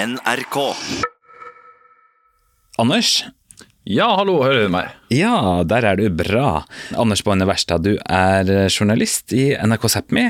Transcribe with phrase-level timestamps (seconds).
[0.00, 0.56] NRK.
[2.80, 3.24] Anders?
[3.84, 4.94] Ja, hallo, hører du meg?
[5.12, 6.62] Ja, der er du bra.
[6.96, 10.24] Anders Boine Verstad, du er journalist i NRK Sápmi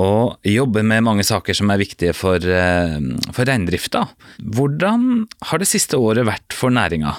[0.00, 2.96] og jobber med mange saker som er viktige for, eh,
[3.36, 4.06] for reindrifta.
[4.40, 7.12] Hvordan har det siste året vært for næringa?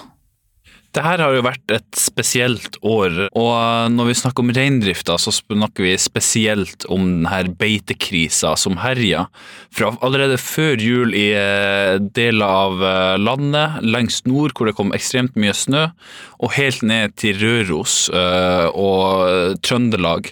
[0.93, 5.31] Det her har jo vært et spesielt år, og når vi snakker om reindrifta, så
[5.33, 9.23] snakker vi spesielt om denne beitekrisa som herja.
[9.73, 14.93] Fra allerede før jul i eh, deler av eh, landet, lengst nord hvor det kom
[14.93, 15.87] ekstremt mye snø,
[16.45, 20.29] og helt ned til Røros eh, og Trøndelag.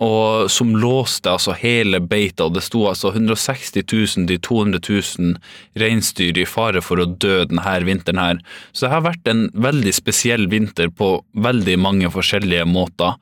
[0.00, 5.34] Og som låste altså hele beita, det sto altså 160 000 til 200 000
[5.82, 8.40] reinsdyr i fare for å dø denne vinteren her.
[8.72, 13.18] Så det har vært en veldig spesiell vinter på veldig mange forskjellige måter.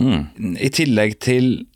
[0.00, 0.56] Mm.
[0.64, 1.66] I tillegg til,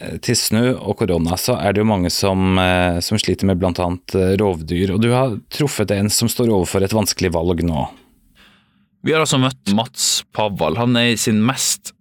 [0.00, 3.60] eh, til snø og korona, så er det jo mange som, eh, som sliter med
[3.60, 3.90] bl.a.
[4.40, 4.94] rovdyr.
[4.94, 7.84] Og du har truffet en som står overfor et vanskelig valg nå.
[9.04, 10.78] Vi har altså møtt Mats Pavval.
[10.80, 11.92] Han er i sin mest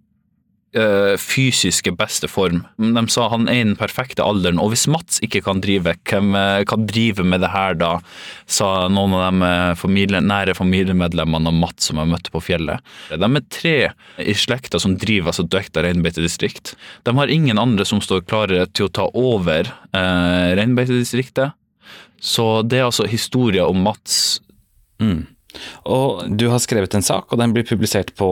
[0.78, 2.64] uh, fysiske beste form.
[2.78, 6.34] De sa han er i den perfekte alderen, og hvis Mats ikke kan drive, hvem
[6.38, 7.94] uh, kan drive med det her da?
[8.50, 12.84] Sa noen av de familie, nære familiemedlemmene av Mats som jeg møtte på fjellet.
[13.12, 13.76] De er tre
[14.22, 16.76] i slekta som driver altså Døkta reinbeitedistrikt.
[17.08, 21.58] De har ingen andre som står klare til å ta over uh, reinbeitedistriktet.
[22.24, 24.40] Så det er altså historia om Mats.
[25.04, 25.26] Mm.
[25.92, 28.30] Og du har skrevet en sak, og den blir publisert på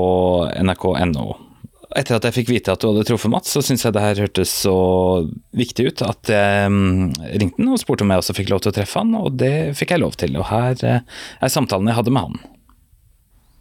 [0.55, 1.50] nrk.no.
[1.97, 4.21] Etter at jeg fikk vite at du hadde truffet Mats, så syntes jeg det her
[4.23, 4.75] hørtes så
[5.57, 7.11] viktig ut at jeg mm,
[7.41, 9.53] ringte han og spurte om jeg også fikk lov til å treffe han, og det
[9.79, 10.37] fikk jeg lov til.
[10.39, 11.03] Og her eh,
[11.41, 12.41] er samtalen jeg hadde med han.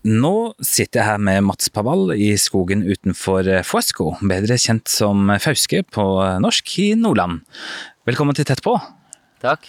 [0.07, 5.83] Nå sitter jeg her med Mats Pavall i skogen utenfor Fuesco, bedre kjent som Fauske
[5.93, 6.07] på
[6.41, 7.43] norsk, i Nordland.
[8.09, 8.79] Velkommen til Tett på.
[9.45, 9.69] Takk.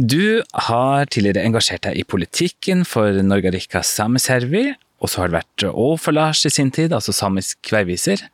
[0.00, 5.64] Du har tidligere engasjert deg i politikken for Norgarika Sameservi, og så har det vært
[5.68, 8.24] Åfalars i sin tid, altså samisk veiviser.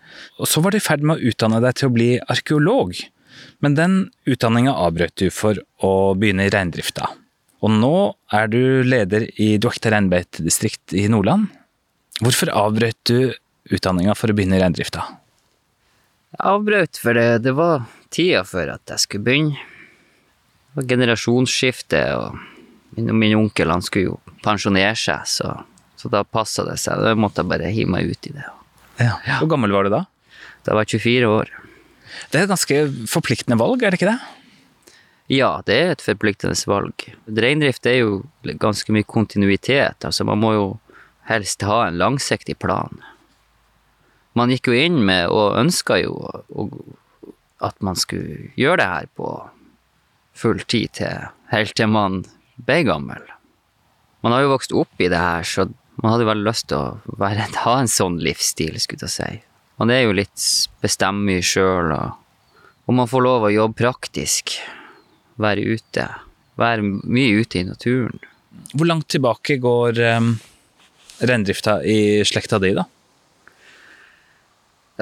[0.40, 2.94] Og så var du i ferd med å utdanne deg til å bli arkeolog,
[3.60, 3.98] men den
[4.30, 7.10] utdanninga avbrøt du for å begynne i reindrifta.
[7.64, 7.96] Og nå
[8.32, 11.50] er du leder i Duokta reinbeitedistrikt i Nordland.
[12.20, 13.34] Hvorfor avbrøt du
[13.72, 15.04] utdanninga for å begynne i reindrifta?
[16.34, 19.68] Jeg avbrøt for det, det var tida for at jeg skulle begynne.
[20.74, 25.52] Det var generasjonsskifte, og min, min onkel han skulle jo pensjonere seg, så
[26.04, 27.00] så da passa det seg.
[27.00, 28.44] Da måtte jeg bare hive meg ut i det.
[29.00, 29.16] Ja.
[29.40, 30.04] Hvor gammel var du da?
[30.68, 31.52] Da var jeg 24 år.
[32.30, 34.20] Det er et ganske forpliktende valg, er det ikke det?
[35.32, 37.06] Ja, det er et forpliktende valg.
[37.24, 38.10] Reindrift er jo
[38.60, 40.04] ganske mye kontinuitet.
[40.04, 40.66] Altså, man må jo
[41.30, 43.00] helst ha en langsiktig plan.
[44.36, 46.12] Man gikk jo inn med og ønska jo
[47.64, 49.30] at man skulle gjøre det her på
[50.36, 52.24] full tid til helt til man
[52.66, 53.22] ble gammel.
[54.24, 55.68] Man har jo vokst opp i det her, så
[56.00, 59.30] man hadde veldig lyst til å være, ha en sånn livsstil, skulle jeg si.
[59.80, 60.46] Man er jo litt
[60.84, 64.56] bestemmig sjøl, og, og man får lov å jobbe praktisk.
[65.42, 66.06] Være ute.
[66.60, 68.20] Være mye ute i naturen.
[68.74, 70.34] Hvor langt tilbake går um,
[71.26, 72.84] reindrifta i slekta di, da?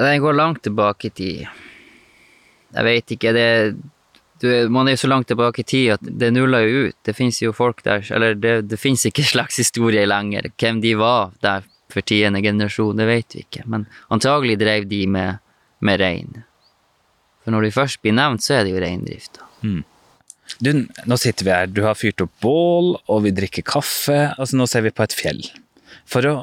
[0.01, 1.43] Den går langt tilbake i tid.
[2.73, 3.33] Jeg veit ikke.
[3.35, 3.49] Det
[4.43, 6.97] du, man er så langt tilbake i tid at det nuller jo ut.
[7.07, 9.23] Det fins jo folk der Eller det, det fins ikke
[9.55, 10.49] historie lenger.
[10.59, 13.63] Hvem de var der for tiende generasjon, det vet vi ikke.
[13.69, 15.39] Men antagelig drev de med,
[15.79, 16.43] med rein.
[17.43, 19.39] For når de først blir nevnt, så er det jo reindrift.
[19.63, 19.83] Mm.
[20.59, 20.71] Du,
[21.07, 24.33] nå sitter vi her, du har fyrt opp bål, og vi drikker kaffe.
[24.37, 25.41] Altså, nå ser vi på et fjell.
[26.09, 26.35] For å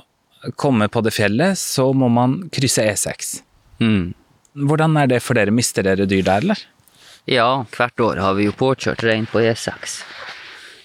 [0.60, 3.40] komme på det fjellet, så må man krysse E6.
[3.84, 4.12] Mm.
[4.66, 5.52] Hvordan er det for dere?
[5.54, 6.62] Mister dere dyr der, eller?
[7.28, 10.00] Ja, hvert år har vi jo påkjørt rein på E6.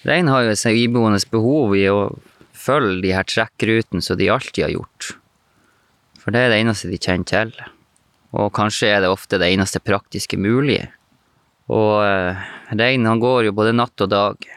[0.06, 2.10] Rein har jo et iboende behov i å
[2.52, 5.14] følge de her trekkrutene som de alltid har gjort.
[6.20, 7.54] For det er det eneste de kjenner til.
[8.36, 10.90] Og kanskje er det ofte det eneste praktiske mulige.
[11.72, 14.48] Og eh, reinen går jo både natt og dag.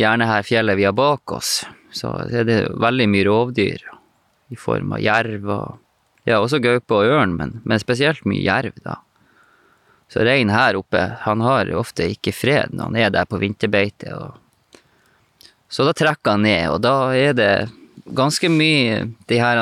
[0.00, 1.60] Gjerne her fjellet vi har bak oss,
[1.92, 3.84] så er det veldig mye rovdyr.
[4.50, 5.78] I form av jerv og
[6.28, 8.98] Ja, også gaupe og ørn, men, men spesielt mye jerv, da.
[10.10, 14.10] Så reinen her oppe, han har ofte ikke fred når han er der på vinterbeite.
[14.16, 14.80] Og...
[15.70, 17.52] Så da trekker han ned, og da er det
[18.10, 19.60] ganske mye de her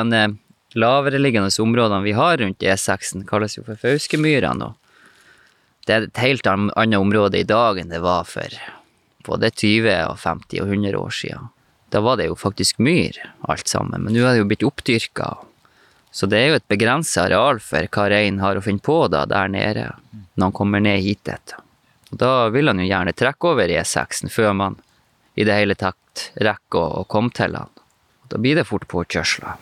[0.73, 4.71] lavereliggende områdene vi har rundt E6-en, kalles jo for Fauskemyrene.
[4.71, 8.49] og Det er et helt annet område i dag enn det var for
[9.25, 11.53] både 20 og 50 og 100 år siden.
[11.89, 13.17] Da var det jo faktisk myr,
[13.49, 15.31] alt sammen, men nå er det jo blitt oppdyrka.
[16.11, 19.25] Så det er jo et begrensa areal for hva reinen har å finne på da,
[19.29, 19.87] der nede,
[20.33, 21.29] når han kommer ned hit.
[21.29, 21.61] Etter.
[22.09, 24.79] Da vil han jo gjerne trekke over E6-en før man
[25.37, 27.69] i det hele tatt rekker å, komme til han.
[28.29, 29.59] Da blir det fort påkjørsler.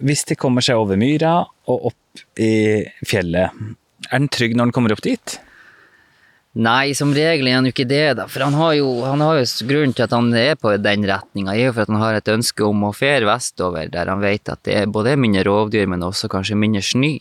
[0.00, 3.56] Hvis de kommer seg over myra og opp i fjellet,
[4.10, 5.38] er den trygg når den kommer opp dit?
[6.58, 8.24] Nei, som regel er han jo ikke det, da.
[8.26, 11.54] For han har jo, han har jo grunnen til at han er på den retninga,
[11.54, 14.50] er jo for at han har et ønske om å fere vestover, der han vet
[14.50, 17.12] at det er både mindre rovdyr, men også kanskje mindre snø.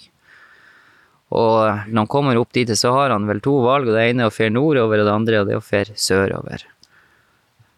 [1.30, 4.26] Og når han kommer opp dit, så har han vel to valg, og det ene
[4.26, 6.66] er å fere nordover, og det andre er å fere sørover.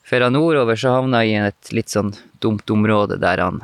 [0.08, 3.60] Fer han nordover, så havner han i et litt sånn dumt område der han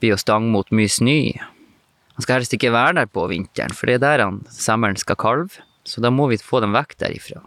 [0.00, 1.20] blir å stange mot mye snø.
[2.16, 5.20] Han skal helst ikke være der på vinteren, for det er der han sommeren skal
[5.20, 5.60] kalve.
[5.84, 7.40] Så da må vi få dem vekk derifra.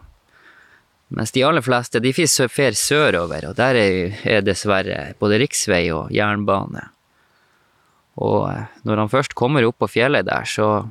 [1.13, 6.09] Mens de aller fleste de fer sørover, og der er, er dessverre både riksvei og
[6.13, 6.87] jernbane.
[8.23, 10.87] Og eh, når han først kommer opp på fjellet der, så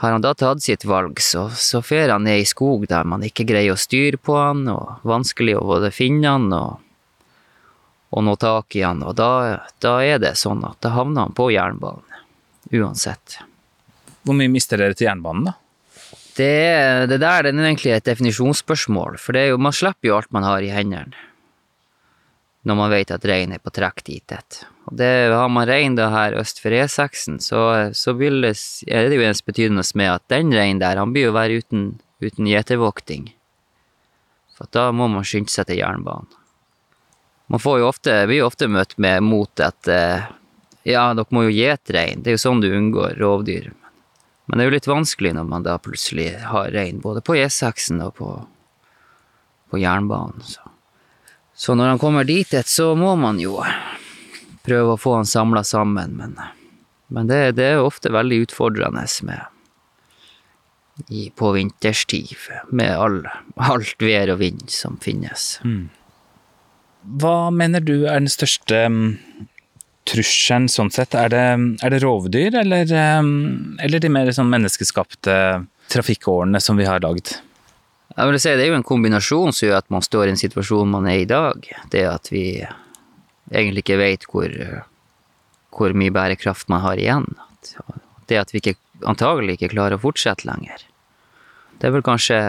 [0.00, 3.24] har han da tatt sitt valg, så, så fer han ned i skog der man
[3.24, 6.80] ikke greier å styre på han, og vanskelig å både finne han og,
[8.16, 9.02] og nå tak i han.
[9.04, 9.30] Og da,
[9.84, 12.24] da er det sånn at da havner han på jernbanen,
[12.72, 13.40] uansett.
[14.24, 15.56] Hvor mye mister dere til jernbanen, da?
[16.40, 20.46] Det, det der det er egentlig et definisjonsspørsmål, for jo, man slipper jo alt man
[20.48, 21.28] har i hendene
[22.68, 24.32] når man vet at reinen er på trekk dit.
[24.32, 24.60] et.
[24.88, 28.54] Og det, har man rein her øst for E6-en, så, så det,
[28.86, 32.00] er det jo ens betydende med at den reinen der, han blir jo være uten,
[32.20, 33.30] uten gjetervokting.
[34.56, 36.28] For da må man skynde seg til jernbanen.
[37.50, 40.28] Man får jo ofte, blir jo ofte møtt med mot at eh,
[40.86, 43.72] ja, dere må jo gjete rein, det er jo sånn du unngår rovdyr.
[44.50, 48.02] Men det er jo litt vanskelig når man da plutselig har rein både på E6-en
[48.02, 48.30] og på,
[49.70, 50.42] på jernbanen.
[50.42, 50.72] Så.
[51.54, 53.60] så når han kommer dit, så må man jo
[54.66, 56.18] prøve å få han samla sammen.
[56.18, 56.34] Men,
[57.14, 59.46] men det, det er ofte veldig utfordrende med
[61.08, 62.34] i, på vinterstid,
[62.74, 63.22] med all,
[63.54, 65.60] alt vær og vind som finnes.
[67.22, 69.06] Hva mener du er den største mm,
[70.10, 71.14] trusselen sånn sett?
[71.18, 71.44] Er det,
[71.84, 72.90] er det rovdyr, eller,
[73.24, 75.36] mm, eller de mer sånn menneskeskapte
[75.90, 77.36] trafikkårene som vi har lagd?
[78.10, 80.40] Jeg vil si Det er jo en kombinasjon som gjør at man står i en
[80.40, 81.66] situasjon man er i dag.
[81.92, 82.44] Det at vi
[83.50, 84.50] egentlig ikke vet hvor,
[85.74, 87.28] hvor mye bærekraft man har igjen.
[88.26, 90.82] Det at vi ikke, antagelig ikke klarer å fortsette lenger.
[91.78, 92.40] Det er vel kanskje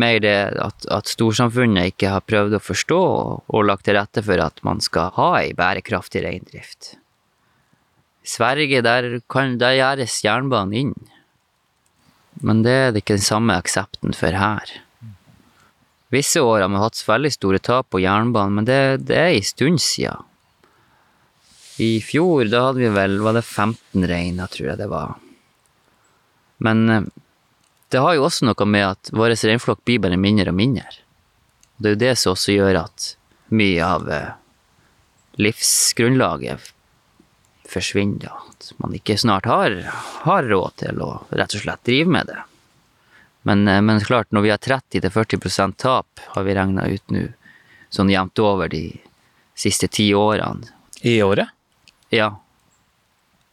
[0.00, 4.42] mer det at, at storsamfunnet ikke har prøvd å forstå og, lagt til rette for
[4.42, 6.94] at man skal ha ei bærekraftig reindrift.
[8.24, 10.94] I Sverige, der, kan, der gjøres jernbanen inn.
[12.42, 14.72] Men det er det ikke den samme aksepten for her.
[16.14, 18.80] Visse år har vi hatt veldig store tap på jernbanen, men det,
[19.10, 20.30] det er en stund siden.
[21.82, 25.16] I fjor, da hadde vi vel, var det 15 reiner, tror jeg det var.
[26.62, 27.08] Men eh,
[27.94, 30.88] det har jo også noe med at vår reinflokk blir bare mindre og mindre.
[31.78, 33.06] Det er jo det som også gjør at
[33.54, 34.32] mye av eh,
[35.38, 36.72] livsgrunnlaget
[37.70, 38.34] forsvinner.
[38.50, 39.76] At man ikke snart har,
[40.26, 42.40] har råd til å rett og slett drive med det.
[43.46, 47.28] Men, eh, men klart, når vi har 30-40% tap, har vi regna ut nå,
[47.94, 48.88] sånn jevnt over de
[49.54, 50.66] siste ti årene,
[51.06, 51.54] I året?
[52.10, 52.32] ja,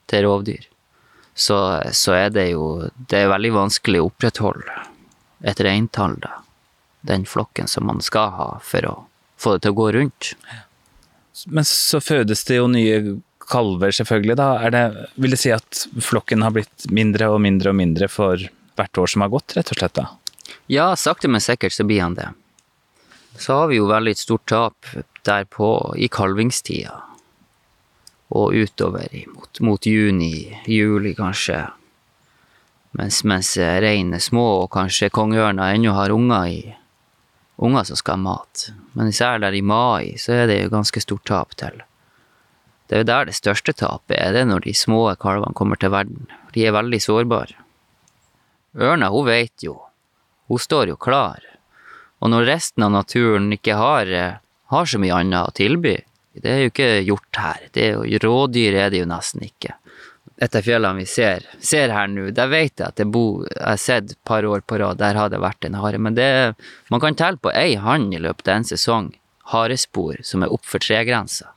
[0.10, 0.66] til rovdyr,
[1.34, 1.58] så,
[1.96, 4.82] så er det jo Det er veldig vanskelig å opprettholde
[5.42, 6.42] et reintall, da.
[7.02, 8.96] Den flokken som man skal ha for å
[9.42, 10.34] få det til å gå rundt.
[11.50, 12.98] Men så fødes det jo nye
[13.52, 14.36] kalver, selvfølgelig.
[14.38, 14.70] da.
[14.70, 14.84] Det,
[15.16, 18.44] vil det si at flokken har blitt mindre og mindre og mindre for
[18.78, 19.98] hvert år som har gått, rett og slett?
[19.98, 20.08] da?
[20.72, 22.30] Ja, sakte, men sikkert så blir han det.
[23.40, 24.94] Så har vi jo veldig stort tap
[25.26, 27.00] derpå i kalvingstida.
[28.32, 31.66] Og utover mot, mot juni, juli kanskje.
[32.96, 36.62] Mens, mens reinen er små, og kanskje kongeørna ennå har unger i
[37.62, 38.68] unger som skal ha mat.
[38.98, 41.84] Men især der i mai, så er det jo ganske stort tap til.
[42.90, 45.94] Det er jo der det største tapet er, det når de små kalvene kommer til
[45.94, 46.26] verden.
[46.56, 47.56] De er veldig sårbare.
[48.76, 49.78] Ørna, hun vet jo.
[50.52, 51.40] Hun står jo klar.
[52.20, 54.40] Og når resten av naturen ikke har, eh,
[54.74, 55.96] har så mye annet å tilby,
[56.34, 57.70] det er jo ikke gjort her.
[57.76, 59.76] Det er jo, rådyr er det jo nesten ikke.
[60.42, 63.82] Etter fjellene vi ser, ser her nå, der vet jeg at det bor, jeg har
[63.82, 66.00] sett et par år på rad, der har det vært en hare.
[66.02, 66.30] Men det,
[66.90, 69.12] man kan telle på ei hann i løpet av en sesong
[69.52, 71.52] harespor som er oppfor tregrensa.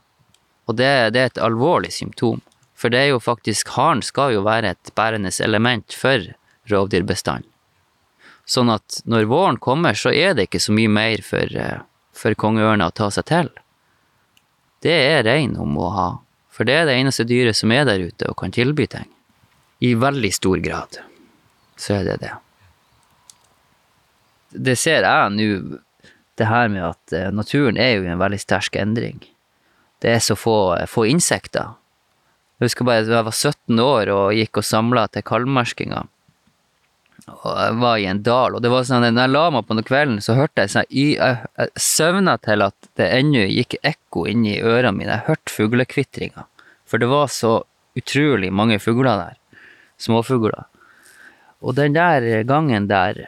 [0.69, 2.43] Og det, det er et alvorlig symptom.
[2.75, 6.33] For det er jo faktisk, haren skal jo være et bærende element for
[6.69, 7.49] rovdyrbestanden.
[8.45, 11.79] Sånn at når våren kommer, så er det ikke så mye mer for, eh,
[12.13, 13.49] for kongeørna å ta seg til.
[14.85, 16.09] Det er rein hun må ha,
[16.53, 19.07] for det er det eneste dyret som er der ute og kan tilby ting.
[19.81, 20.99] I veldig stor grad
[21.75, 22.33] så er det det.
[24.55, 25.79] Det ser jeg nå
[26.39, 29.19] det her med at eh, naturen er jo i en veldig sterk endring.
[30.03, 31.73] Det er så få, få insekter.
[32.59, 36.05] Jeg husker bare jeg var 17 år og gikk og samla til kalvmerskinga.
[37.25, 39.77] Og jeg var i en dal, og det var sånn, når jeg la meg på
[39.77, 44.27] den kvelden, så hørte jeg sånn Jeg, jeg søvna til at det ennå gikk ekko
[44.29, 45.15] inni ørene mine.
[45.15, 46.45] Jeg hørte fuglekvitringa.
[46.85, 47.55] For det var så
[47.97, 49.63] utrolig mange fugler der.
[50.01, 50.67] Småfugler.
[51.65, 53.25] Og den der gangen der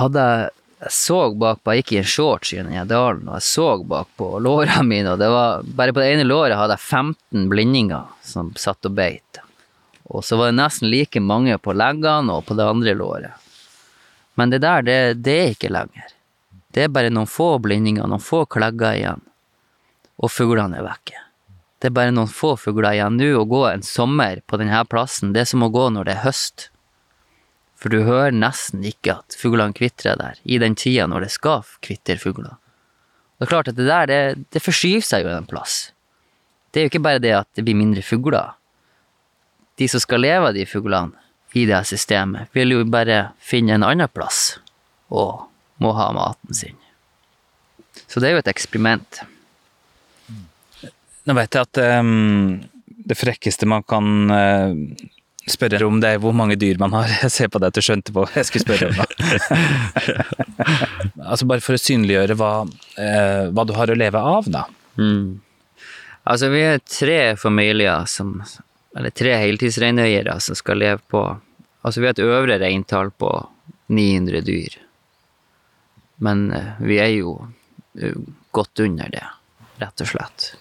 [0.00, 0.50] hadde jeg
[0.82, 4.40] jeg så bakpå, jeg gikk i en shorts i den dalen, og jeg så bakpå
[4.42, 8.50] lårene mine, og det var, bare på det ene låret hadde jeg 15 blindinger som
[8.58, 9.41] satt og beit.
[10.12, 13.48] Og så var det nesten like mange på leggene og på det andre låret.
[14.36, 16.12] Men det der, det, det er ikke lenger.
[16.72, 19.24] Det er bare noen få blindinger, noen få klegger igjen,
[20.16, 21.18] og fuglene er vekke.
[21.82, 25.34] Det er bare noen få fugler igjen nå, å gå en sommer på denne plassen,
[25.34, 26.68] det er som å gå når det er høst.
[27.76, 31.66] For du hører nesten ikke at fuglene kvitrer der, i den tida når det skal
[31.82, 32.54] kvitre fugler.
[33.36, 34.20] Det er klart at det der, det,
[34.54, 35.90] det forskyver seg jo en plass.
[36.70, 38.54] Det er jo ikke bare det at det blir mindre fugler.
[39.82, 41.18] De som skal leve av de fuglene
[41.58, 44.60] i det systemet, vil jo bare finne en annen plass
[45.10, 45.48] og
[45.82, 46.78] må ha maten sin.
[48.06, 49.24] Så det er jo et eksperiment.
[51.26, 54.72] Nå vet jeg at um, det frekkeste man kan uh,
[55.50, 57.10] spørre om, det er hvor mange dyr man har.
[57.26, 58.96] Jeg ser på deg at du skjønte på jeg skulle spørre om.
[61.30, 64.66] altså bare for å synliggjøre hva, uh, hva du har å leve av, da.
[64.94, 65.40] Mm.
[66.22, 68.36] Altså, vi er tre familier som
[68.96, 71.24] Eller tre heltidsreineiere som skal leve på
[71.82, 73.28] Altså, vi har et øvre reintall på
[73.90, 74.76] 900 dyr.
[76.22, 77.32] Men eh, vi er jo
[77.98, 78.14] eh,
[78.54, 79.24] godt under det,
[79.82, 80.52] rett og slett.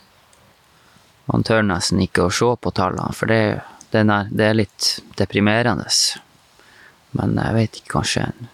[1.30, 3.62] Man tør nesten ikke å se på tallene, for det,
[3.94, 5.86] det, er, det er litt deprimerende.
[7.14, 8.50] Men jeg vet ikke, kanskje en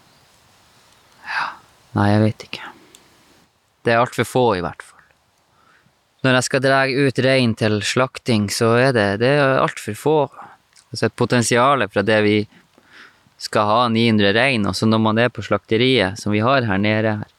[1.24, 1.48] Ja,
[1.96, 2.70] nei, jeg vet ikke.
[3.84, 4.97] Det er altfor få, i hvert fall.
[6.26, 10.18] Når jeg skal dra ut rein til slakting, så er det, det altfor få.
[10.90, 12.38] Altså et potensial fra det vi
[13.38, 16.80] skal ha 900 rein, og så når man er på slakteriet, som vi har her
[16.82, 17.34] nede her,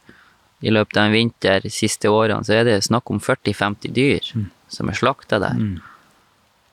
[0.60, 4.26] i løpet av en vinter de siste årene, så er det snakk om 40-50 dyr
[4.68, 5.60] som er slakta der.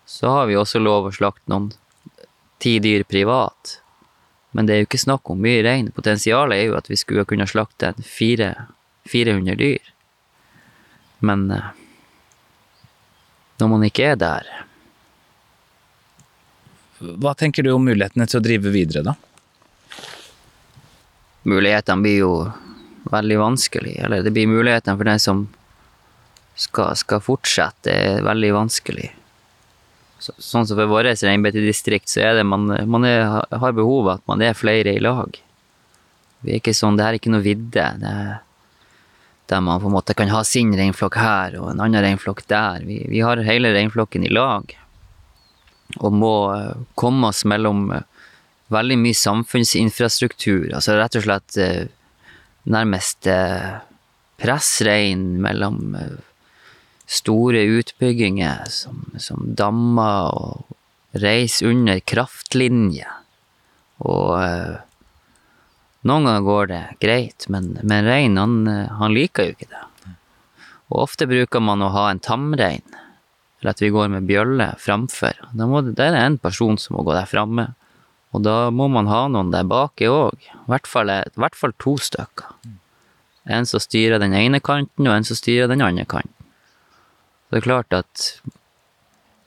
[0.07, 1.71] Så har vi også lov å slakte noen
[2.63, 3.77] ti dyr privat.
[4.57, 5.93] Men det er jo ikke snakk om mye rein.
[5.95, 9.91] Potensialet er jo at vi skulle kunne slakte 400 dyr.
[11.27, 11.71] Men eh,
[13.61, 14.49] når man ikke er der
[17.01, 19.17] Hva tenker du om mulighetene til å drive videre, da?
[21.47, 22.31] Mulighetene blir jo
[23.13, 23.99] veldig vanskelig.
[24.03, 25.43] Eller det blir mulighetene for den som
[26.57, 29.11] skal, skal fortsette, er veldig vanskelig.
[30.19, 34.15] Så, sånn som for vårt reinbeitedistrikt, så er det man, man er, har behov for
[34.17, 35.37] at man er flere i lag.
[36.47, 37.85] Vi er ikke sånn, det her er ikke noe vidde.
[38.01, 38.33] Det er
[39.47, 42.83] der man på en måte kan ha sin reinflokk her og en annen reinflokk der.
[42.87, 44.75] Vi, vi har hele reinflokken i lag.
[46.03, 48.07] Og må eh, komme oss mellom eh,
[48.75, 50.73] veldig mye samfunnsinfrastruktur.
[50.75, 51.85] Altså rett og slett eh,
[52.67, 53.29] nærmest
[54.43, 55.95] presse rein mellom
[57.07, 63.13] store utbygginger som, som dammer og reiser under kraftlinjer.
[64.03, 64.35] Og
[66.07, 69.83] noen ganger går det greit, men, men rein han, han liker jo ikke det.
[70.93, 72.85] Og ofte bruker man å ha en tamrein,
[73.61, 75.39] eller at vi går med bjølle framfor.
[75.57, 77.73] Da må det, er en person som må gå der framme.
[78.37, 80.45] Og da må man ha noen der baki òg.
[80.45, 82.53] I hvert fall, hvert fall to stykker.
[83.47, 86.35] En som styrer den ene kanten, og en som styrer den andre kanten.
[87.47, 88.23] Så Det er klart at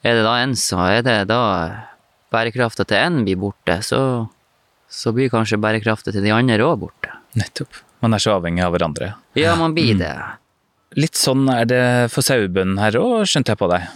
[0.02, 1.40] er det da en som Er det da
[2.32, 4.28] bærekrafta til en blir borte, så,
[4.90, 7.14] så blir kanskje bærekraften til de andre òg borte.
[7.38, 7.82] Nettopp.
[8.02, 9.12] Man er så avhengig av hverandre.
[9.38, 10.12] Ja, man blir det.
[10.98, 13.90] Litt sånn er det for sauebøndene her òg, skjønte jeg på deg.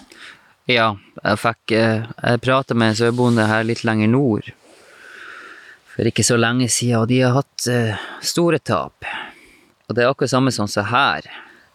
[0.71, 4.55] Ja, jeg fikk eh, Jeg prata med en sauebonde her litt lenger nord
[5.95, 9.07] for ikke så lenge siden, og de har hatt eh, store tap.
[9.87, 11.29] Og det er akkurat samme som her.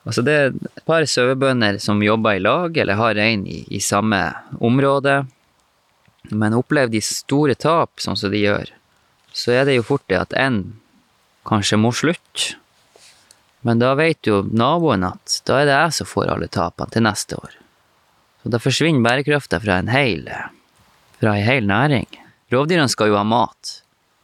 [0.08, 3.80] Altså det er et par sauebønder som jobber i lag, eller har rein i, i
[3.80, 4.20] samme
[4.60, 5.22] område,
[6.36, 8.74] men opplever de store tap, sånn som de gjør,
[9.39, 10.60] så er det jo fort det at en
[11.48, 12.58] kanskje må slutte.
[13.63, 17.05] Men da vet jo naboen at da er det jeg som får alle tapene til
[17.05, 17.55] neste år.
[18.43, 20.27] Så da forsvinner bærekrafta fra en hel,
[21.19, 22.08] fra en hel næring.
[22.51, 23.74] Rovdyrene skal jo ha mat,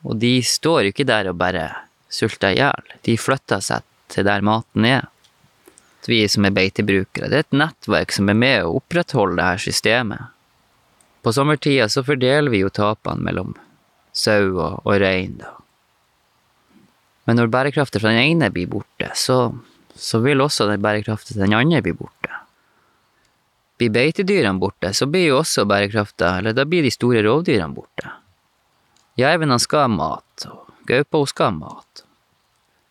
[0.07, 1.67] og de står jo ikke der og bare
[2.11, 2.95] sulter i hjel.
[3.07, 5.09] De flytter seg til der maten er.
[6.05, 9.61] Vi som er beitebrukere, det er et nettverk som er med å opprettholde det her
[9.63, 10.27] systemet.
[11.25, 13.55] På sommertida så fordeler vi jo tapene mellom
[14.15, 15.37] sau og, og rein.
[17.25, 19.49] Men når bærekraften fra den ene blir borte, så,
[19.97, 22.31] så vil også den bærekraften til den andre bli borte.
[23.75, 28.13] Blir beitedyrene borte, så blir jo også bærekraften, Eller da blir de store rovdyrene borte.
[29.19, 32.03] Jerven skal ha mat, og gaupa skal ha mat.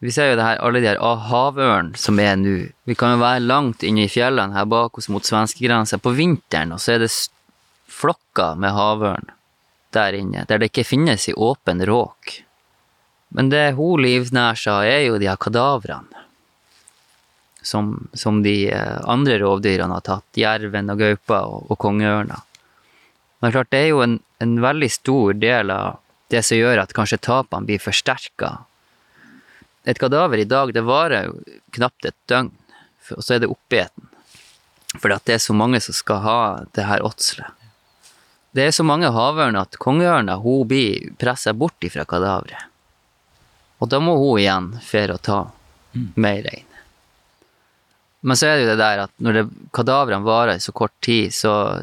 [0.04, 2.56] Vi ser jo det her, alle de her ah, havørn som er nå.
[2.84, 6.74] Vi kan jo være langt inne i fjellene her bak oss mot svenskegrensa på vinteren,
[6.76, 7.12] og så er det
[7.88, 9.30] flokker med havørn
[9.94, 12.40] der inne, der det ikke finnes i åpen råk.
[13.34, 16.22] Men det hun livnærer seg er jo de her kadavrene.
[17.64, 22.42] Som, som de eh, andre rovdyrene har tatt, jerven og gaupa og, og kongeørna.
[23.40, 25.98] Men klart, det er jo en, en veldig stor del av
[26.32, 28.52] det som gjør at kanskje tapene blir forsterka.
[29.88, 31.40] Et kadaver i dag, det varer jo
[31.76, 32.52] knapt et døgn,
[33.16, 34.10] og så er det oppeten.
[34.94, 36.40] At det er så mange som skal ha
[36.76, 37.63] det her åtselet.
[38.54, 42.70] Det er så mange havørn at kongeørna hun blir pressa bort ifra kadaveret.
[43.82, 45.40] Og da må hun igjen fære og ta
[46.14, 46.68] mer rein.
[48.24, 49.40] Men så er det jo det der at når
[49.74, 51.82] kadavrene varer i så kort tid, så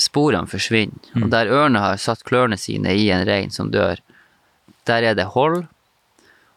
[0.00, 1.12] sporene forsvinner.
[1.20, 4.00] Og der ørna har satt klørne sine i en rein som dør,
[4.88, 5.66] der er det hold,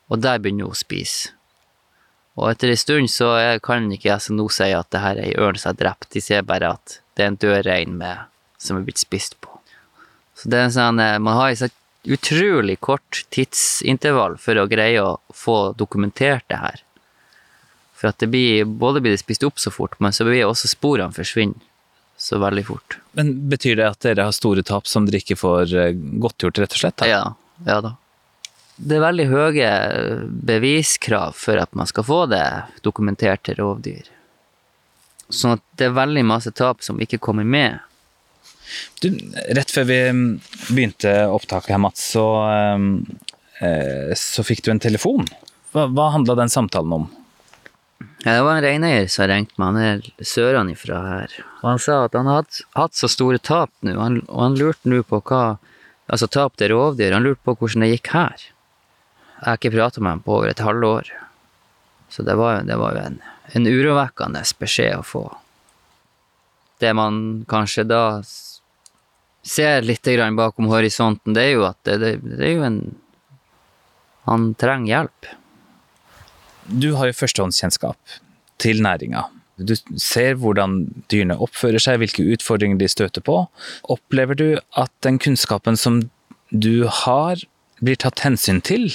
[0.10, 1.36] og der begynner hun å spise.
[2.36, 3.30] Og etter en stund så
[3.64, 6.10] kan ikke jeg som nå si at det her er ei ørn som er drept,
[6.16, 8.26] de ser bare at det er en død rein med,
[8.58, 9.52] som er blitt spist på.
[10.36, 15.18] Så det er sånn, eh, man har et utrolig kort tidsintervall for å greie å
[15.34, 16.82] få dokumentert det her.
[17.96, 20.70] For at det blir, både blir det spist opp så fort, men så blir også
[20.70, 21.64] sporene forsvinner
[22.18, 22.98] så veldig fort.
[23.18, 26.76] Men betyr det at dere har store tap som dere ikke får eh, godtgjort, rett
[26.76, 26.98] og slett?
[27.02, 27.10] Da?
[27.10, 27.24] Ja,
[27.68, 27.96] ja da.
[28.76, 29.70] Det er veldig høye
[30.28, 32.46] beviskrav for at man skal få det
[32.84, 34.10] dokumentert til rovdyr.
[35.32, 37.80] Sånn at det er veldig masse tap som ikke kommer med.
[39.04, 39.10] Du,
[39.58, 40.24] rett før vi mm,
[40.70, 42.26] begynte opptaket her, Mats, så,
[43.60, 45.28] eh, så fikk du en telefon.
[45.76, 47.08] Hva, hva handla den samtalen om?
[48.26, 49.84] Ja, det var en reineier som ringte meg, han
[50.18, 51.36] er sørenifra her.
[51.62, 55.04] Og han sa at han hadde hatt så store tap nå, og han lurte nå
[55.08, 55.46] på hva
[56.06, 58.44] Altså tap til rovdyr, han lurte på hvordan det gikk her.
[59.40, 61.10] Jeg har ikke prata med ham på over et halvår.
[62.14, 63.18] Så det var, det var jo en,
[63.58, 65.24] en urovekkende beskjed å få.
[66.78, 67.18] Det man
[67.50, 68.04] kanskje da
[69.46, 72.80] ser litt grann bakom horisonten, det er jo at det, det, det er jo en
[74.26, 75.28] Han trenger hjelp.
[76.66, 78.16] Du har jo førstehåndskjennskap
[78.58, 79.28] til næringa.
[79.62, 80.80] Du ser hvordan
[81.12, 83.44] dyrene oppfører seg, hvilke utfordringer de støter på.
[83.86, 84.48] Opplever du
[84.82, 86.02] at den kunnskapen som
[86.50, 87.38] du har,
[87.86, 88.88] blir tatt hensyn til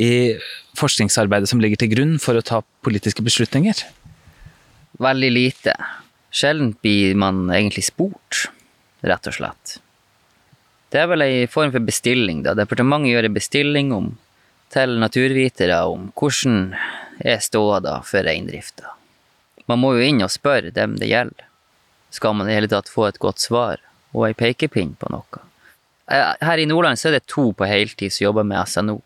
[0.00, 0.38] i
[0.78, 3.84] forskningsarbeidet som ligger til grunn for å ta politiske beslutninger?
[5.02, 5.76] Veldig lite.
[6.32, 8.46] Sjelden blir man egentlig spurt,
[9.04, 9.81] rett og slett.
[10.92, 12.52] Det er vel ei form for bestilling, da.
[12.58, 14.10] Departementet gjør en bestilling om,
[14.72, 16.74] til naturvitere om hvordan
[17.24, 18.90] er ståa for reindrifta.
[19.70, 21.46] Man må jo inn og spørre dem det gjelder.
[22.12, 23.80] Skal man i hele tatt få et godt svar,
[24.12, 25.40] og ei pekepinn på noe.
[26.12, 28.98] Eh, Her i Nordland så er det to på heltid som jobber med SNO.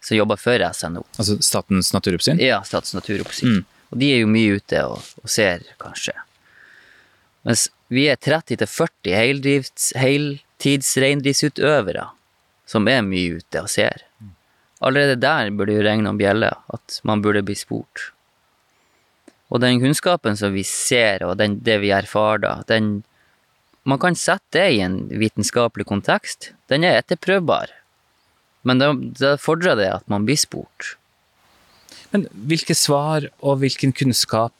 [0.00, 1.02] Som jobber for SNO.
[1.18, 2.40] Altså Statens naturoppsyn?
[2.40, 3.64] Ja, Statens naturoppsyn.
[3.92, 6.14] Og de er jo mye ute og, og ser, kanskje.
[7.46, 9.92] Mens vi er 30-40 heldrifts-
[10.56, 12.08] heltidsreindriftsutøvere
[12.66, 14.02] som er mye ute og ser.
[14.80, 18.12] Allerede der burde jo regne om bjelle, at man burde bli spurt.
[19.48, 23.04] Og den kunnskapen som vi ser, og den, det vi erfarer da, den
[23.86, 26.52] Man kan sette det i en vitenskapelig kontekst.
[26.66, 27.70] Den er etterprøvbar.
[28.66, 30.96] Men da, da fordrer det at man blir spurt.
[32.10, 34.50] Men hvilke svar og hvilken kunnskap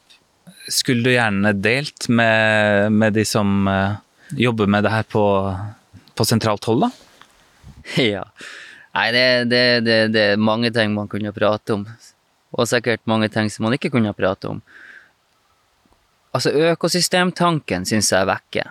[0.70, 3.98] skulle du gjerne delt med, med de som eh,
[4.46, 5.24] jobber med det her på,
[6.16, 6.90] på sentralt hold, da?
[8.02, 8.24] Ja.
[8.96, 11.84] Nei, det, det, det, det er mange ting man kunne prate om.
[12.56, 14.62] Og sikkert mange ting som man ikke kunne prate om.
[16.32, 18.64] Altså, økosystemtanken syns jeg er vekke.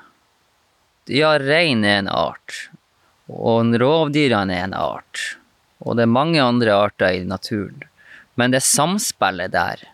[1.14, 2.58] Ja, rein er en art.
[3.30, 5.38] Og rovdyrene er en art.
[5.86, 7.86] Og det er mange andre arter i naturen.
[8.36, 9.86] Men det samspillet der,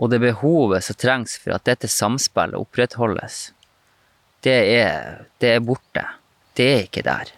[0.00, 3.52] og det behovet som trengs for at dette samspillet opprettholdes,
[4.44, 6.04] det er, det er borte.
[6.54, 7.32] Det er ikke der.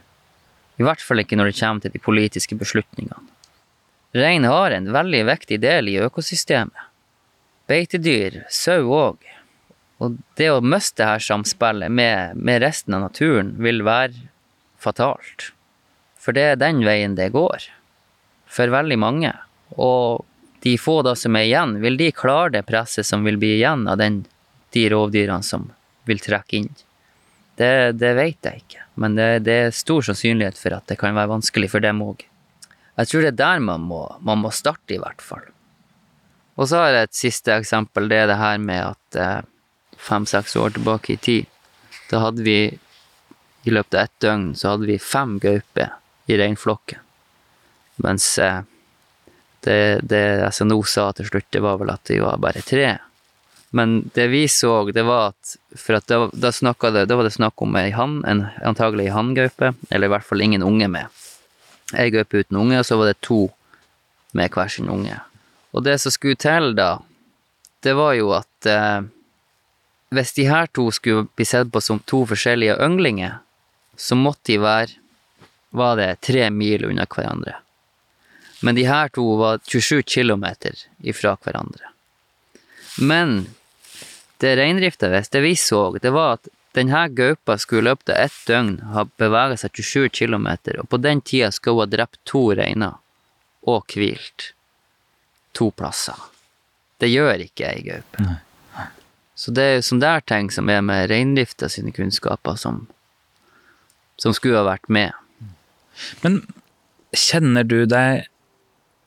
[0.76, 3.22] I hvert fall ikke når det kommer til de politiske beslutningene.
[4.16, 6.84] Rein har en veldig viktig del i økosystemet.
[7.68, 9.24] Beitedyr, sau òg.
[10.00, 14.28] Og det å miste dette samspillet med, med resten av naturen vil være
[14.80, 15.50] fatalt.
[16.20, 17.64] For det er den veien det går.
[18.46, 19.32] For veldig mange.
[19.72, 20.24] Og
[20.64, 23.86] de få da som er igjen, vil de klare det presset som vil bli igjen
[23.90, 24.22] av den,
[24.76, 25.70] de rovdyrene som
[26.08, 26.72] vil trekke inn?
[27.56, 31.16] Det, det vet jeg ikke, men det, det er stor sannsynlighet for at det kan
[31.16, 32.24] være vanskelig for dem òg.
[32.96, 35.44] Jeg tror det er der man må, man må starte, i hvert fall.
[36.56, 38.08] Og så har jeg et siste eksempel.
[38.08, 39.48] Det er det her med at eh,
[40.00, 41.48] fem-seks år tilbake i tid,
[42.10, 42.60] da hadde vi
[43.66, 45.96] i løpet av ett døgn så hadde vi fem gauper
[46.30, 47.00] i reinflokken.
[48.04, 48.60] Mens eh,
[49.66, 52.92] det, det SNO sa til slutt, det var vel at vi var bare tre.
[53.76, 56.50] Men det vi så, det var at For at da, da,
[56.94, 60.24] det, da var det snakk om ei hann, en, antagelig ei hanngaupe, eller i hvert
[60.24, 61.24] fall ingen unge med.
[61.92, 63.42] Ei gaupe uten unge, og så var det to
[64.36, 65.18] med hver sin unge.
[65.76, 66.94] Og det som skulle til da,
[67.84, 69.04] det var jo at eh,
[70.16, 73.42] hvis de her to skulle bli sett på som to forskjellige ynglinger,
[73.96, 74.96] så måtte de være
[75.76, 77.58] var det tre mil unna hverandre.
[78.64, 80.46] Men de her to var 27 km
[81.04, 81.92] ifra hverandre.
[82.96, 83.50] Men
[84.42, 88.40] det reindrifta visste, vi så, det var at denne gaupa skulle i løpet av ett
[88.48, 92.42] døgn ha beveget seg 27 km, og på den tida skulle hun ha drept to
[92.58, 92.98] reiner
[93.66, 94.50] og hvilt
[95.56, 96.18] to plasser.
[97.00, 98.26] Det gjør ikke ei gaupe.
[99.36, 102.86] Så det er sånne der ting som er med reindrifta sine kunnskaper, som,
[104.20, 105.12] som skulle ha vært med.
[106.24, 106.40] Men
[107.16, 108.28] kjenner du deg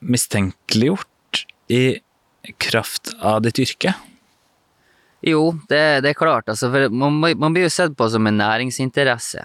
[0.00, 2.00] mistenkeliggjort i
[2.62, 3.94] kraft av ditt yrke?
[5.20, 6.48] Jo, det, det er klart.
[6.48, 9.44] Altså, man, man, blir jo sett på som en næringsinteresse.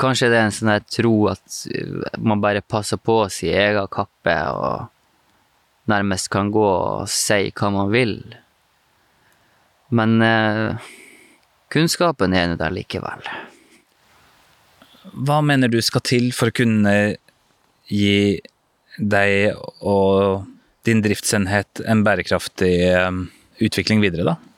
[0.00, 3.50] Kanskje det er en sånn der tro at uh, man bare passer på å si
[3.50, 4.90] egen kappe og
[5.90, 8.16] nærmest kan gå og si hva man vil.
[9.94, 10.86] Men eh,
[11.72, 13.26] kunnskapen er nå der likevel.
[15.12, 16.94] Hva mener du skal til for å kunne
[17.92, 18.40] gi
[18.96, 20.48] deg og
[20.88, 23.20] din driftsenhet en bærekraftig eh,
[23.64, 24.53] utvikling videre, da?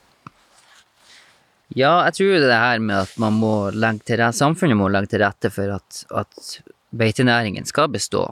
[1.75, 5.11] Ja, jeg tror det her med at man må legge til rette, samfunnet må legge
[5.11, 6.59] til rette for at, at
[6.95, 8.23] beitenæringen skal bestå.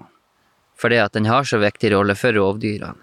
[0.80, 2.96] Fordi at den har så viktig rolle for rovdyrene.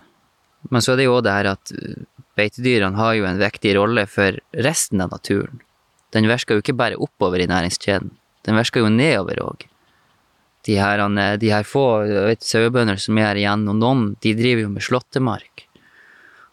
[0.70, 2.04] Men så er det jo det her at uh,
[2.38, 5.60] beitedyrene har jo en viktig rolle for resten av naturen.
[6.14, 8.12] Den virker jo ikke bare oppover i næringskjeden,
[8.46, 9.66] den virker jo nedover òg.
[10.62, 11.02] De her,
[11.42, 11.84] de her få
[12.38, 15.64] sauebønder som er her igjen, og noen de driver jo med slåttemark.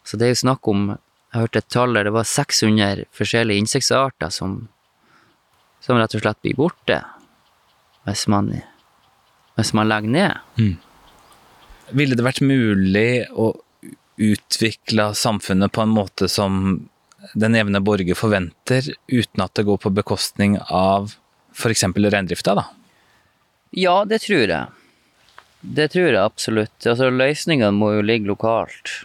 [0.02, 0.88] Så det er jo snakk om
[1.30, 4.60] jeg hørte et tall der det var 600 forskjellige insektarter som,
[5.84, 7.00] som rett og slett blir borte
[8.08, 8.48] hvis man,
[9.58, 10.38] hvis man legger ned.
[10.58, 10.76] Mm.
[12.00, 13.52] Ville det vært mulig å
[14.20, 16.80] utvikle samfunnet på en måte som
[17.38, 21.12] den jevne borger forventer, uten at det går på bekostning av
[21.54, 21.84] f.eks.
[21.84, 22.66] reindrifta, da?
[23.76, 24.66] Ja, det tror jeg.
[25.60, 26.74] Det tror jeg absolutt.
[26.88, 29.04] Altså, Løsningene må jo ligge lokalt.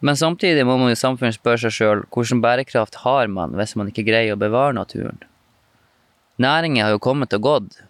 [0.00, 3.90] Men samtidig må man i samfunnet spørre seg sjøl hvilken bærekraft har man hvis man
[3.90, 5.18] ikke greier å bevare naturen?
[6.38, 7.80] Næringer har jo kommet og gått,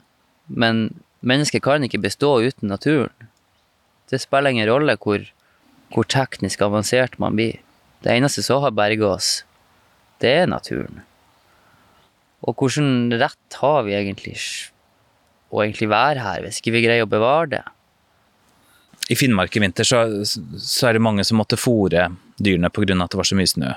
[0.48, 0.86] men
[1.20, 3.12] mennesket kan ikke bestå uten naturen.
[4.08, 5.26] Det spiller ingen rolle hvor,
[5.92, 7.60] hvor teknisk avansert man blir.
[8.00, 9.42] Det eneste som har berga oss,
[10.24, 11.02] det er naturen.
[12.40, 14.38] Og hvilken rett har vi egentlig
[15.52, 17.64] å egentlig være her, hvis ikke vi greier å bevare det?
[19.08, 22.96] I Finnmark i vinter så, så er det mange som måtte fòre dyrene pga.
[23.02, 23.74] at det var så mye snø.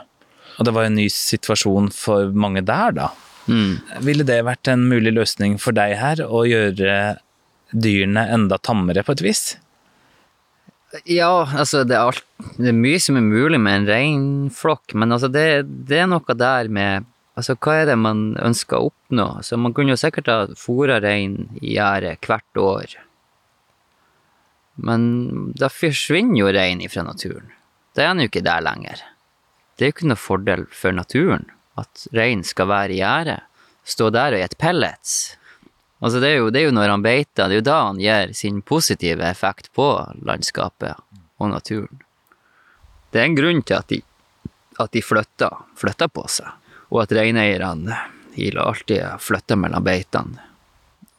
[0.59, 3.09] Og det var en ny situasjon for mange der, da.
[3.47, 3.79] Mm.
[4.05, 7.17] Ville det vært en mulig løsning for deg her, å gjøre
[7.71, 9.43] dyrene enda tammere på et vis?
[11.07, 12.25] Ja, altså det er, alt,
[12.59, 16.37] det er mye som er mulig med en reinflokk, men altså det, det, er noe
[16.37, 19.25] der med Altså, hva er det man ønsker å oppnå?
[19.47, 22.97] Så man kunne jo sikkert ha fôra rein i gjerdet hvert år
[24.75, 27.49] men da forsvinner jo rein fra naturen.
[27.95, 29.01] Da er han jo ikke der lenger.
[29.75, 33.39] Det er jo ikke noe fordel for naturen at rein skal være i gjerdet,
[33.87, 35.15] stå der og gjette pellets.
[36.01, 37.99] Altså det, er jo, det er jo når han beiter, det er jo da han
[38.01, 39.87] gir sin positive effekt på
[40.25, 40.97] landskapet
[41.41, 42.01] og naturen.
[43.11, 43.99] Det er en grunn til at de,
[44.79, 46.47] at de flytter, flytter på seg,
[46.89, 47.99] og at reineierne
[48.31, 50.50] alltid flytter mellom beitene.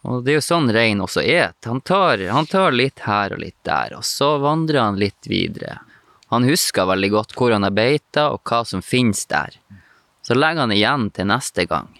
[0.02, 1.52] Og det er jo sånn rein også er.
[1.64, 5.78] Han tar, han tar litt her og litt der, og så vandrer han litt videre.
[6.32, 9.58] Han husker veldig godt hvor han har beita, og hva som finnes der.
[10.22, 11.90] Så legger han igjen til neste gang.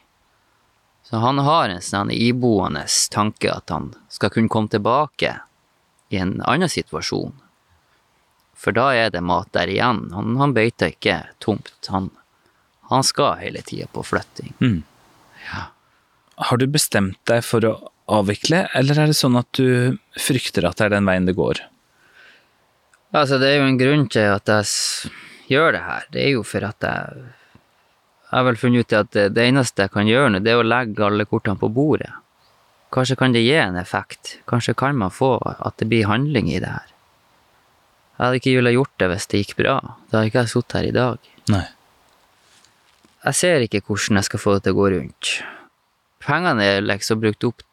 [1.06, 5.36] Så han har en sånn iboende tanke at han skal kunne komme tilbake
[6.08, 7.34] i en annen situasjon.
[8.56, 10.06] For da er det mat der igjen.
[10.14, 11.72] Han, han beiter ikke tomt.
[11.92, 12.08] Han,
[12.90, 14.54] han skal hele tida på flytting.
[14.62, 14.82] Mm.
[15.50, 15.66] Ja.
[16.48, 17.74] Har du bestemt deg for å
[18.10, 21.62] avvikle, eller er det sånn at du frykter at det er den veien det går?
[23.12, 25.12] Altså, det er jo en grunn til at jeg
[25.52, 26.04] gjør det her.
[26.14, 27.30] Det er jo for at jeg
[28.32, 30.56] Jeg har vel funnet ut at det, det eneste jeg kan gjøre nå, det er
[30.62, 32.08] å legge alle kortene på bordet.
[32.92, 34.38] Kanskje kan det gi en effekt.
[34.48, 36.88] Kanskje kan man få at det blir handling i det her.
[38.16, 39.74] Jeg hadde ikke villet gjort det hvis det gikk bra.
[40.08, 41.28] Da hadde ikke jeg sittet her i dag.
[41.52, 41.66] Nei.
[43.26, 45.34] Jeg ser ikke hvordan jeg skal få det til å gå rundt.
[46.24, 47.64] Pengene er liksom brukt opp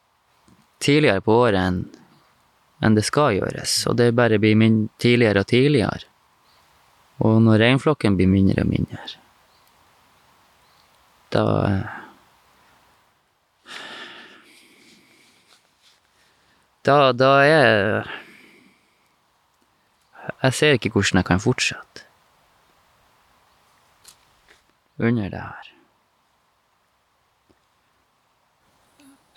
[0.79, 1.81] tidligere på året enn
[2.79, 4.55] enn det skal gjøres, og det bare blir
[5.03, 6.05] tidligere og tidligere.
[7.19, 9.01] Og når reinflokken blir mindre og mindre,
[11.35, 11.45] da
[16.87, 18.07] Da, da er
[20.41, 22.05] Jeg ser ikke hvordan jeg kan fortsette
[24.97, 25.78] under det her.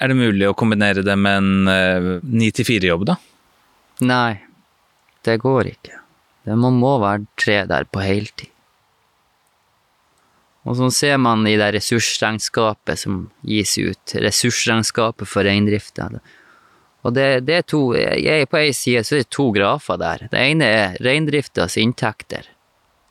[0.03, 3.19] Er det mulig å kombinere det med en ni til fire-jobb, da?
[4.03, 4.41] Nei,
[5.23, 6.01] det går ikke.
[6.43, 8.51] Det man må være tre der på heltid.
[10.63, 16.09] Og sånn ser man i det ressursregnskapet som gis ut, ressursregnskapet for reindrifta.
[17.03, 20.29] Og det, det, er to, jeg, På ei side så er det to grafer der.
[20.31, 22.47] Det ene er reindriftas inntekter.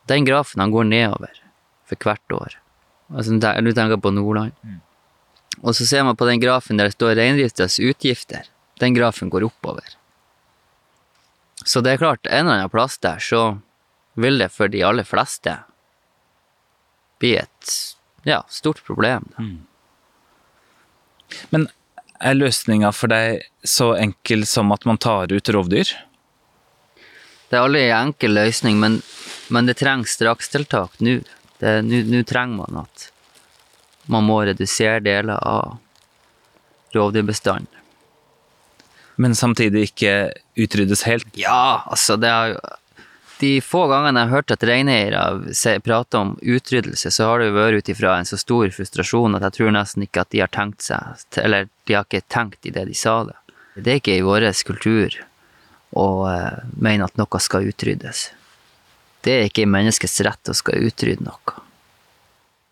[0.07, 1.41] Den grafen han går nedover
[1.87, 2.55] for hvert år.
[3.11, 4.55] Altså, du tenker på Nordland.
[5.61, 8.47] Og så ser man på den grafen der det står reindriftas utgifter.
[8.81, 9.97] Den grafen går oppover.
[11.65, 13.59] Så det er klart, en eller annen plass der så
[14.17, 15.59] vil det for de aller fleste
[17.21, 17.75] bli et
[18.25, 19.27] ja, stort problem.
[19.37, 19.59] Mm.
[21.53, 21.67] Men
[22.21, 25.93] er løsninga for deg så enkel som at man tar ut rovdyr?
[27.49, 29.01] Det er aldri en enkel løsning, men,
[29.53, 31.19] men det trengs strakstiltak nå.
[31.61, 33.10] Nå trenger man at
[34.05, 35.77] man må redusere deler av
[36.95, 37.69] rovdyrbestanden.
[39.15, 40.13] Men samtidig ikke
[40.57, 41.27] utryddes helt?
[41.37, 42.61] Ja, altså det har jo
[43.41, 47.55] De få gangene jeg har hørt at reineiere prater om utryddelse, så har det jo
[47.55, 50.51] vært ut ifra en så stor frustrasjon at jeg tror nesten ikke at de har
[50.53, 53.37] tenkt seg Eller de har ikke tenkt i det de sa det.
[53.81, 55.17] Det er ikke i vår kultur
[55.97, 58.29] å uh, mene at noe skal utryddes.
[59.25, 61.57] Det er ikke i menneskets rett å skal utrydde noe.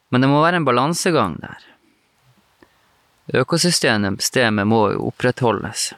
[0.09, 1.65] Men det må være en balansegang der.
[3.39, 5.91] Økosystemet må jo opprettholdes.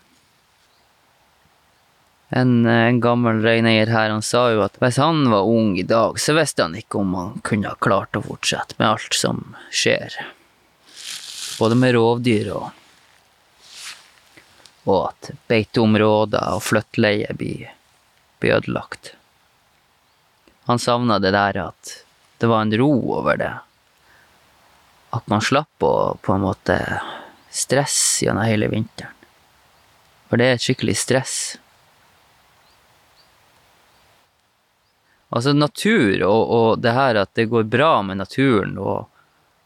[2.31, 6.19] En, en gammel reineier her han sa jo at hvis han var ung i dag,
[6.19, 10.15] så visste han ikke om han kunne ha klart å fortsette med alt som skjer.
[11.59, 12.69] Både med rovdyr og
[14.89, 17.67] og at beiteområder og flyttleie blir,
[18.41, 19.13] blir ødelagt.
[20.69, 21.91] Han savna det der at
[22.41, 23.51] det var en ro over det.
[25.11, 26.77] At man slapp å på en måte
[27.51, 29.17] stresse gjennom hele vinteren.
[30.31, 31.35] For det er et skikkelig stress.
[35.31, 39.07] Altså natur og, og det her at det går bra med naturen og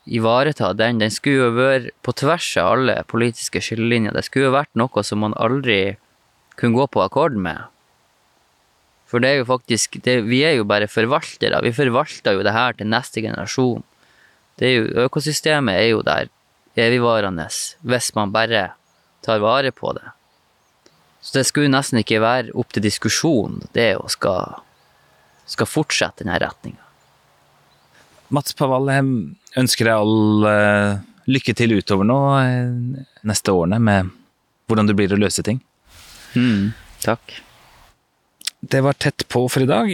[0.06, 4.14] ivareta den, den skulle jo vært på tvers av alle politiske skillelinjer.
[4.14, 5.98] Det skulle jo vært noe som man aldri
[6.58, 7.66] kunne gå på akkord med.
[9.10, 11.62] For det er jo faktisk det, Vi er jo bare forvaltere.
[11.62, 13.84] Vi forvalter jo det her til neste generasjon.
[14.60, 16.30] Det er jo, økosystemet er jo der
[16.80, 17.48] evigvarende
[17.88, 18.70] hvis man bare
[19.26, 20.06] tar vare på det.
[21.26, 24.60] Så det skulle nesten ikke være opp til diskusjon, det å skal,
[25.50, 26.82] skal fortsette denne retninga.
[28.36, 29.08] Mats Pavall, jeg
[29.62, 34.14] ønsker deg all uh, lykke til utover nå uh, neste årene med
[34.70, 35.60] hvordan det blir å løse ting.
[36.38, 37.40] Mm, takk.
[38.66, 39.94] Det var Tett på for i dag.